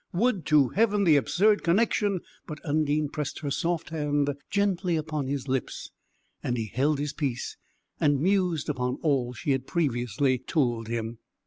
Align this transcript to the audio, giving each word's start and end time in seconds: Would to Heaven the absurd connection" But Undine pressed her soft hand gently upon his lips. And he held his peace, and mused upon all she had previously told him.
Would 0.13 0.47
to 0.47 0.69
Heaven 0.69 1.03
the 1.03 1.15
absurd 1.15 1.61
connection" 1.61 2.21
But 2.47 2.57
Undine 2.65 3.09
pressed 3.09 3.41
her 3.41 3.51
soft 3.51 3.91
hand 3.91 4.31
gently 4.49 4.95
upon 4.95 5.27
his 5.27 5.47
lips. 5.47 5.91
And 6.41 6.57
he 6.57 6.71
held 6.73 6.97
his 6.97 7.13
peace, 7.13 7.55
and 7.99 8.19
mused 8.19 8.67
upon 8.67 8.95
all 9.03 9.33
she 9.33 9.51
had 9.51 9.67
previously 9.67 10.39
told 10.39 10.87
him. 10.87 11.19